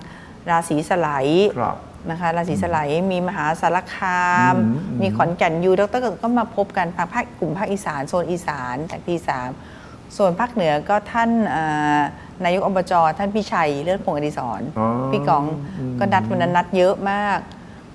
[0.50, 1.76] ราศีสไลด์ครับ
[2.10, 9.48] นะคะราศีสไลด์มีมหาสารคามอืมอืมมีขอนแก่นยูดรก็มาพบกันภาคภาคกลุ่มภาคอีสานโซนอีสานจากที่สาม
[10.16, 11.64] ส่วนภาคเหนือก็ท่านเอ่
[11.96, 12.00] อ
[12.44, 15.44] นายกอบจท่านพิชัยเลิศพงศ์อดิศรอ๋อพี่กอง
[15.98, 17.38] ก็นัดวันนั้นนัดเยอะมาก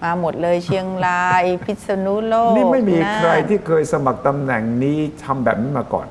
[0.03, 6.07] มาหมดเลยเชียงราย พิษณุโลกนี่ไม่มีน่าน ใครที่เคยสมัครตำแหน่งนี้ทำแบบนี้มาก่อน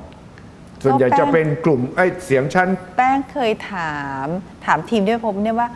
[0.83, 4.27] ส่วนใหญ่จะเป็นกลุ่มไอ้เสียงชั้น แป้งเคยถาม
[4.67, 5.69] ถามทีมด้วยพบเนี่ยว่า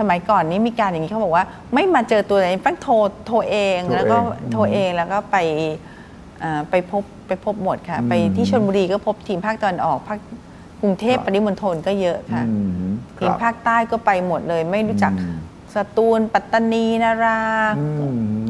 [0.10, 2.94] มัยก่อนนี้มีการอย่างนี้เขาบอกว่า ไม่มาเจอตัวไหนแป้งโทร
[3.26, 5.36] โทรเองโทรเองแล้วก็อืมโทรเองแล้วก็ไป
[6.40, 10.18] เอ่อไปพบไปพบหมดค่ะอืมไปที่ชลบุรีก็พบทีมภาคตะวันออกภาค
[10.82, 12.52] กรุงเทพครับปริมณฑลก็เยอะค่ะอื
[12.86, 15.36] มทีมครับ ภาคใต้ก็ไปหมดเลย ไม่รู้จักอืม
[15.74, 17.40] สตูล ปัตตานีนารา
[17.78, 17.86] อื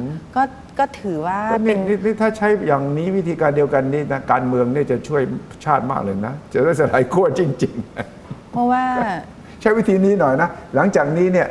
[0.01, 0.03] ม
[0.37, 0.43] ก็
[0.79, 5.23] ก็ถือว่าก็เป็นี่น นี่นี่ถ้าใช้อย่างนี้วิธีการเดียวกันนี่นะการเมืองเนี่ยจะช่วย
[5.65, 7.75] ชาติมากเลยนะ จะได้สลายขั้วจริง
[8.53, 11.49] เพราะว่าๆใช้วิธีนี้หน่อยนะ หลังจากนี้เนี่ย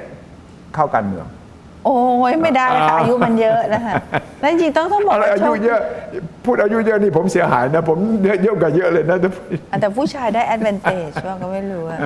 [0.75, 1.25] เข้าการเมือง
[1.85, 1.97] โอ้
[2.31, 3.93] ยไม่ได้ค่ะอายุมันเยอะนะคะ
[4.39, 5.81] แล้วจริงๆต้องต้องบอกอะไรว่าอาโชยุคเยอะ
[6.45, 9.17] พูดอายุเยอะนี่ผมเสียหายนะ ผมเยอะเยอะกว่าเยอะเลยนะ
[9.71, 11.99] อะแต่ผู้ชายได้ advantage ว่าก็ไม่รู้อะ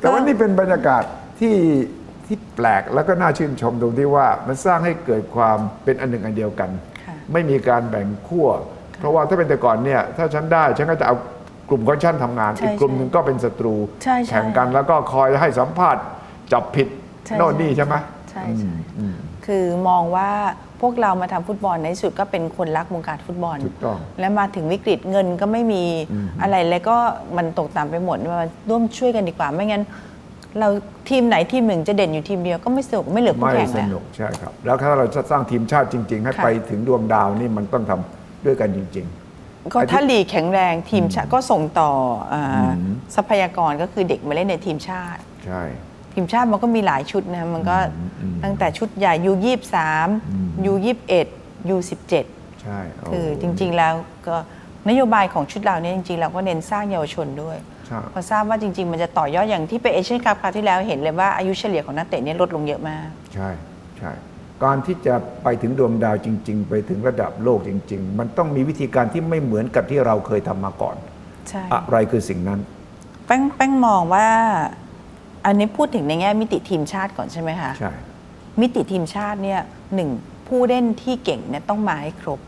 [0.00, 1.02] แต่ว่านี่เป็นบรรยากาศ
[1.40, 1.56] ที่
[2.26, 6.70] ที่แปลกแล้วก็น่าชื่นชมตรงที่ว่ามันสร้างให้เกิดความเป็นอันหนึ่งอันเดียวกัน
[7.04, 8.48] ค่ะไม่มีการแบ่งขั้ว
[8.98, 11.16] เพราะว่าถ้าเป็นแต่ก่อนเนี่ยถ้าฉันได้ฉันก็จะเอา
[11.70, 13.74] กลุ่มของฉันทำงาน ใช่อีกกลุ่มหนึ่งก็เป็นศัตรู
[14.04, 16.02] ใช่ใช่แข่งกันแล้วก็คอยให้สัมภาษณ์
[16.52, 16.88] จับผิด
[17.26, 17.94] ใช่โน่นนี่ใช่ไหม
[18.30, 18.72] ใช่ใช่
[19.46, 20.30] คือมองว่า
[20.80, 25.84] พวกเรามาทำฟุตบอลในที่สุดก็เป็นคนรักวงการฟุตบอลถูกต้องและมาถึงวิกฤตเงินก็ไม่มี
[26.42, 26.96] อะไรแล้วก็
[27.36, 29.82] มันตกต่ำไปหมดมาร่วมช่วยกันดีกว่าไม่งั้น
[30.58, 30.68] เรา
[31.08, 39.06] ทีมไหนทีมหนึ่งจะเด่นอยู่ทีมเดียวก็ไม่สนุกไม่เหลือคู่ไม่แข่งสแล้วนุกใช่ครับ แล้วถ้าเราจะสร้างทีมชาติจริง ๆ ให้ค่ะไปถึงดวงดาวนี่มันต้องทำด้วยกันจริง
[39.74, 41.90] ก็ถ้าลีกแข็งแรงทีมชาติก็ส่งต่อ
[42.32, 45.62] อ่าอืมทรัพยากรก็คือเด็กมาเล่นในทีมชาติๆใช่
[46.18, 47.76] ทีมชาติมันก็มีหลายชุดนะมันก็
[48.44, 50.08] ตั้งแต่ชุดใหญ่ยูยี่สาม
[50.66, 51.28] ยูยี่เอ็ด
[51.68, 52.24] ยูสิบเจ็ด
[52.62, 53.94] ใช่โคือจริง ๆ แล้ว
[54.26, 54.36] ก็
[54.88, 63.48] นโยบายของชุดเราเนี่ยจริงๆเราก็เน้นสร้างเยาวชนด้วยใช่พอทราบว่าจริง ๆ มันจะต่อยอดอย่างที่ไปเอเชียนคัพคราวที่แล้วเห็นเลยว่าอายุเฉลี่ยของนักเตะเนี่ยลดลงเยอะมาก ใช่
[63.98, 64.12] ใช่
[64.64, 70.96] การที่จะไปถึงดวงดาวจริง ๆ ไปถึงระดับโลกจริง ๆ มันต้องมีวิธีการที่ไม่เหมือนกับที่เราเคยทำมาก่อน
[71.48, 72.60] ใช่อะไรคือสิ่งนั้น
[73.26, 74.28] แป้งแป้งมองว่า
[75.46, 77.92] อันนี้พูดถึงในแง่มิติทีมชาติก่อนใช่ไหมคะใช่
[78.60, 79.60] มิติทีมชาติเนี่ย
[79.94, 80.10] หนึ่ง
[80.48, 82.40] ผู้เล่นที่เก่งเนี่ยต้องมาให้ครบ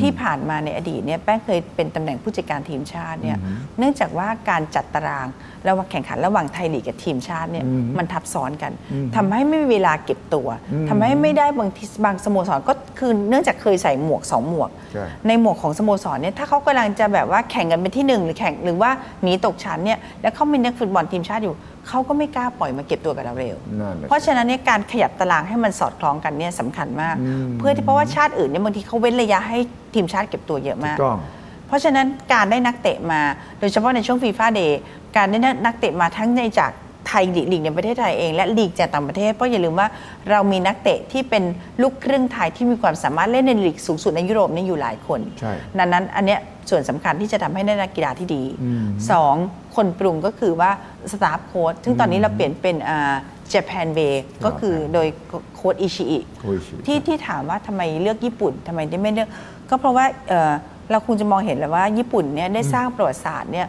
[0.00, 3.36] ที่ผ่านมาในอดีตเนี่ยแป้งเคยเป็นตำแหน่งผู้จัดการทีมชาติเนี่ย
[3.78, 5.26] เนื่องจากว่าการจัดตาราง
[5.68, 7.66] ระหว่างแข่งขันระหว่างไทยลีกกับทีมชาติเนี่ย
[7.98, 8.72] มันทับซ้อนกัน
[9.16, 10.48] ทำให้ไม่มีเวลาเก็บตัว
[10.88, 18.90] ทำให้ไม่ได้บางทีบางสโมสรก็คือเนื่องจากเคยใส่หมวกสองหมวกใช่ในหมวกของสโมสรเนี่ยถ้าเขากำลังจะแบบว่าแข่งกันเป็นที่หนึ่งหรือแข่งหรือว่า
[19.22, 21.54] หนีตกชั้นเนี่ยแล้วเขามีนักฟุตบอลทีมชาติอยู่
[21.88, 27.16] เขาก็ไม่กล้าปล่อยมาเก็บตัวกับเราเร็ว นั่นแหละ เพราะฉะนั้นเนี่ยการขยับตารางให้มันสอดคล้องกันเนี่ยสำคัญมาก
[27.58, 29.58] เพื่อที่เพราะว่าชาติอื่นเนี่ยบางทีเขาเว้นระยะให้
[29.94, 31.18] ทีมชาติเก็บตัวเยอะมากถูกต้อง
[31.66, 33.20] เพราะฉะนั้นการได้นักเตะมา
[33.60, 34.80] โดยเฉพาะในช่วงฟีฟ่าเดย์
[35.16, 36.70] การได้นักเตะมาทั้งในจาก
[37.08, 39.88] ไทยลีกลีกในประเทศไทยเอง และลีกจากต่างประเทศเพราะอย่าลืมว่า
[40.30, 41.42] เรามีนักเตะที่เป็น
[41.82, 48.44] ลูกครึ่งไทยที่มีความสามารถเล่นในลีกสูงสุดในยุโรปนี่อยู่หลายคน ใช่ ดังนั้นอันเนี้ย ส่วนสำคัญที่จะทำให้ได้นักกีฬาที่ดี
[49.10, 49.34] สอง
[49.76, 50.70] คนปรุงก็คือว่า
[51.12, 53.14] สตาฟโค้ชซึ่งตอนนี้เราเปลี่ยนเป็นอ่า
[53.52, 55.06] Japan Way ก็คือโดย
[55.54, 59.28] โค้ชอิชิอิโค้ชอิชิอิที่ที่ถามว่าทำไมเลือกญี่ปุ่นทำไมไม่เลือก
[59.70, 60.52] ก็เพราะว่าเอ่อ
[60.90, 63.68] เราคงจะมองเห็นแล้วว่าญี่ปุ่นเนี่ยได้สร้างประวัติศาสตร์เนี่ย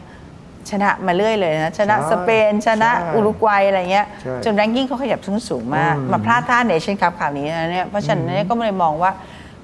[0.70, 9.12] ชนะมาเรื่อยเลยนะ ชนะใช่สเปน ชนะใช่อุรุกวัยอะไรเงี้ยใช่จน ranking เขาขยับสูงสูงมากอืมมาพลาดท่าเอเชียนคัพข่าวนี้นะเนี่ยเพราะฉะนั้นเนี่ยก็เลยมองว่า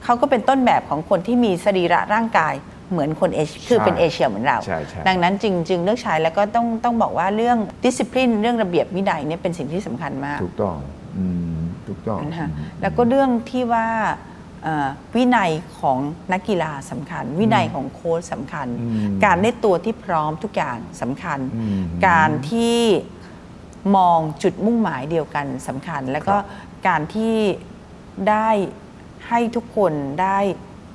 [0.03, 2.53] เขาก็เป็นต้นแบบของคนที่มีสรีระร่างกาย
[2.91, 10.77] เหมือนคนเอเชียคือเป็นเอเชียเหมือนเรา ใช่ใช่ ดังนั้นจึงจึงเลือกใช้แล้วก็ต้องต้องบอกว่าเรื่องดิสซิ p ลินเรื่องระเบียบวินัยเนี่ยเป็นสิ่งที่สำคัญมากถูกต้อง
[11.17, 11.25] อื
[11.55, 12.49] มถูกต้องนะคะ
[12.81, 13.87] แล้วก็เรื่องที่ว่า
[14.63, 15.99] เอ่อวินัยของ
[16.31, 22.79] นักกีฬาสำคัญ วินัยของโค้ชสำคัญ อืม การได้ตัวที่พร้อมทุกอย่างสำคัญ อืม การที่
[23.95, 26.35] มองจุดมุ่งหมายเดียวกันสำคัญ แล้วก็
[26.87, 27.35] การที่
[28.29, 28.49] ได้
[29.27, 30.37] ให้ทุกคนได้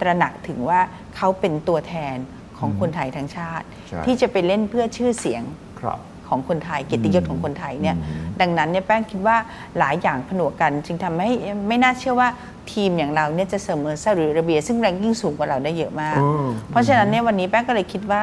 [0.00, 0.80] ตระหนักถึงว่า
[1.16, 2.16] เขาเป็นตัวแทน
[2.59, 5.42] ของคนไทยทั้งชาติ ใช่ ที่จะไปเล่นเพื่อชื่อเสียง
[5.81, 9.37] ครับ ของคนไทยเกียรติยศของคนไทยเนี่ยอืมดังนั้นเนี่ยแป้งคิดว่า
[9.79, 11.31] หลายอย่างผนวกกัน จึงทำให้
[11.68, 12.29] ไม่น่าเชื่อว่า
[12.72, 18.22] ทีมอย่างเราเนี่ยจะเสมอซาอุดิอาระเบีย ซึ่งแรงกิ้งสูงกว่าเราได้เยอะมาก อืม เพราะฉะนั้นเนี่ยวันนี้แป้งก็เลยคิดว่า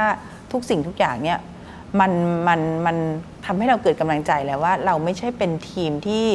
[0.52, 1.40] ทุกสิ่งทุกอย่างเนี่ย
[2.00, 2.12] มัน
[2.48, 2.98] มันมัน
[3.46, 6.26] ทำให้เราเกิดกำลังใจแล้วว่า เราไม่ใช่เป็นทีมที่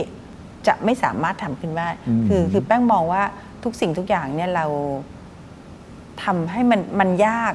[0.66, 1.88] จะไม่สามารถทำขึ้นได้
[2.28, 3.22] คือคือแป้งมองว่า
[3.64, 4.66] ทุกสิ่งทุกอย่างเนี่ยเรา
[6.24, 7.52] ทำให้มันมันยาก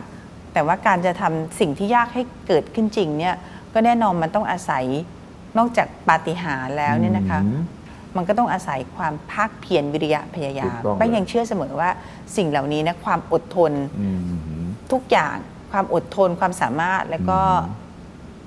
[0.54, 3.36] แต่ว่าการจะทำสิ่งที่ยากให้เกิดขึ้นจริงเนี่ย
[3.74, 4.86] ก็แน่นอนมันต้องอาศัย
[5.58, 7.62] นอกจากปาฏิหาริย์แล้วเนี่ยนะคะอืม
[8.18, 11.90] มันก็ต้องอาศัยความภาคเพียรวิริยะพยายามถูกต้องแป้งเลยยังเชื่อเสมอว่า
[12.38, 13.72] สิ่งเหล่านี้นะความอดทน
[14.02, 14.20] อืม
[14.92, 15.36] ทุกอย่าง
[15.72, 17.40] ความอดทนความสามารถแล้วก็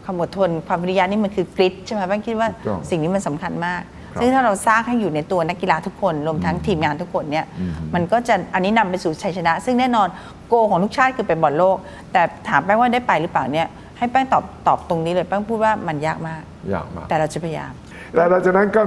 [0.04, 10.08] ความอดทนความวิริยะนี่มันคือกริดใช่ไหมแป้งคิดว่าถูกต้องสิ่งนี้มันสำคัญมากครับ ซึ่งถ้าเราสร้างให้อยู่ในตัวนักกีฬาทุกคน รวมทั้งทีมงานทุกคนเนี่ยอืมมันก็จะอันนี้นำไปสู่ชัยชนะ ซึ่งแน่นอน
[10.48, 11.76] โกของทุกชาติคือไปบอลโลก
[12.12, 13.66] แต่ถามแป้งว่าได้ไปหรือเปล่าเนี่ย
[13.98, 16.42] ให้แป้งตอบตอบตรงนี้เลยแป้งพูดว่ามันยากมาก
[16.74, 17.72] ยากมาก แต่เราจะพยายาม
[18.14, 18.82] แล้วหลังจากนั้นก็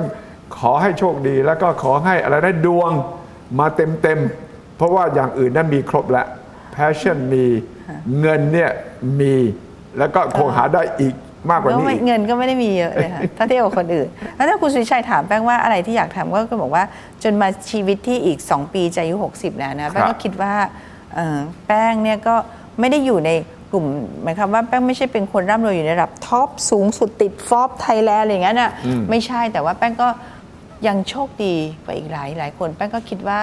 [0.57, 2.91] ขอให้โชคดีแล้วก็ขอให้อะไรได้ดวง
[3.59, 6.27] มาเต็มเต็มๆเพราะว่าอย่างอื่นนั้นมีครบแล้ว
[6.75, 7.45] passion มี
[8.19, 8.71] เงินเนี่ย
[9.19, 9.35] มี
[9.97, 11.13] แล้วก็คงหาได้อีก
[11.49, 16.83] มากกว่าก็นี้ไม่อีกเงินก็ไม่ได้มีเยอะเลยค่ะถ้าเทียบกับคนอื่น แล้วถ้าคุณสุวิชัยถามแป้งว่าอะไรที่อยากทำก็ก็บอกว่า
[17.23, 20.53] จนมาชีวิตที่อีก 2 ปีจะอายุ60 แล้วนะแป้งครัก็บคิดว่า
[21.15, 22.35] เอ่อแป้งเนี่ยก็
[22.79, 23.31] ไม่ได้อยู่ใน
[23.71, 23.85] กลุ่ม
[24.23, 28.71] หมายความว่าแป้งไม่ใช่เป็นคนร่ำรวยอยู่ในระดับท็อปสูงสุดติดฟอปไทยแลนด์อะไรอย่างนั้นน่ะ
[29.09, 30.07] ไม่ใช่แต่ว่าแป้งก็
[30.87, 33.37] ยังโชคดีกว่าอีกหลายหลายคน แป้งก็คิดว่า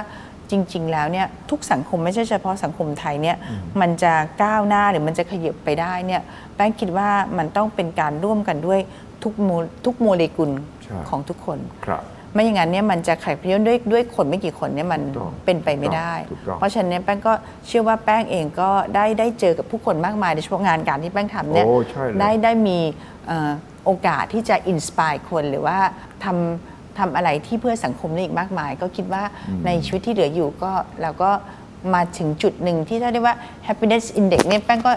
[0.51, 3.37] จริง ๆ แล้วเนี่ยทุกสังคมไม่ใช่เฉพาะสังคมไทยเนี่ย
[3.81, 6.23] มันจะก้าวหน้าหรือมันจะขยับไปได้เนี่ย
[6.57, 8.81] แป้งคิดว่ามันต้องเป็นการร่วมกันด้วย
[9.23, 9.51] ทุกโม
[9.85, 10.51] ทุกโมเลกุล
[10.85, 17.33] ใช่ของทุกคนครับไม่อย่างนั้นเนี่ยมันจะขัดเย้ด้วยด้วยคนไม่กี่คนเนี่ยมันถูกต้องเป็นไปไม่ได้ถูกต้องเพราะฉะนั้นเนี่ยแป้งก็
[17.67, 22.79] เชื่อว่าแป้งเองก็ได้ได้เจอกับผู้คนมากมายโดยเฉพาะงานการที่แป้งทำเนี่ยโอ้ใช่เลยได้ได้มี
[23.27, 23.51] เอ่อ
[23.85, 25.79] โอกาสที่จะ inspire คนหรือว่า
[26.25, 29.23] ทำ ทำอะไรที่เพื่อสังคมได้อีกมากมาย ก็คิดว่า
[29.67, 31.31] ในชีวิตที่เหลืออยู่ก็เราก็
[31.95, 34.93] มาถึงจุดหนึ่งที่ถ้าเรียกว่า happiness index เนี่ยแป้งก็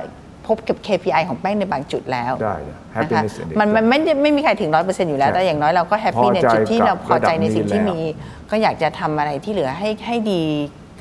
[0.47, 10.43] พบกับ KPI ของแป้งในบางจุดแล้วได้เลยนะคะ happiness index มันมันไม่ได้ไม่มีใครถึงร้อยเปอร์เซ็นต์อยู่แล้วใช่แต่อย่างน้อยเราก็ happy พอในใจจุดที่กับเราพอใจในสิ่งที่ระดับนี้มีแล้วก็อยากจะทำอะไรที่เหลือให้ให้ดี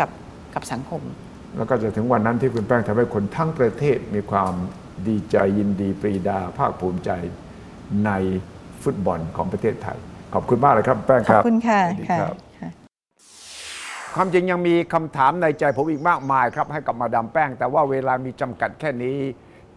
[0.01, 0.11] กับ
[0.55, 1.03] กับสังคม
[1.57, 4.53] แล้วก็จะถึงวันนั้นที่คุณแป้งทำให้คนทั้งประเทศมีความ
[5.09, 7.11] ดีใจยินดีปรีดาภาคภูมิใจ
[8.07, 8.11] ใน
[8.83, 9.99] ฟุตบอลของประเทศไทย
[10.35, 12.71] ขอบคุณมากเลยครับแป้งขคอบรับคุณค่ะสวัสดีค่ะรับ ค่ะ
[14.15, 19.19] ความจริงยังมีคำถามในใจผมอีกมากมายครับ ให้กับมาดามแป้ง แต่ว่าเวลามีจำกัดแค่นี้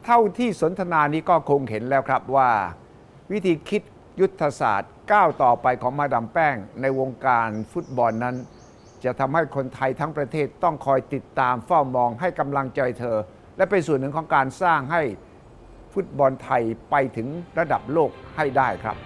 [0.05, 2.49] เท่าที่สนทนานี้ก็คงเห็นแล้วครับว่า
[3.31, 3.81] วิธีคิด
[4.19, 8.35] ยุทธศาสตร์ก้าวต่อไปของมาดามแป้ง ในวงการฟุตบอลนั้น
[9.03, 13.17] จะทำให้คนไทยทั้งประเทศต้องคอยติดตามเฝ้ามองให้กำลังใจเธอ
[13.57, 15.01] และเป็นส่วนหนึ่งของการสร้างให้
[15.93, 16.61] ฟุตบอลไทย
[16.91, 17.27] ไปถึง
[17.59, 18.97] ระดับโลกให้ได้ครับ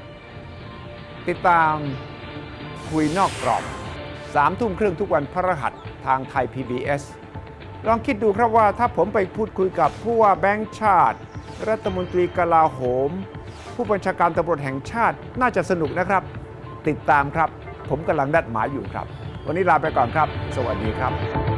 [1.30, 1.76] ติดตาม
[2.90, 3.64] คุยนอกกรอบ
[4.36, 5.74] สามทุ่มครึ่งทุกวันพระรหัส
[6.06, 7.04] ทางไทย PBS
[7.88, 11.18] ลองคิดดูครับว่าถ้าผมไปพูดคุยกับผู้ว่าแบงค์ชาติ
[11.70, 13.10] รัฐมนตรีกลาโหม
[13.76, 16.24] ผู้บัญชาการตำรวจแห่งชาติน่าจะสนุกนะครับ
[16.88, 17.50] ติดตามครับ
[17.90, 19.06] ผมกำลังนัดหมายอยู่ครับ
[19.46, 21.55] วันนี้ลาไปก่อนครับ สวัสดีครับ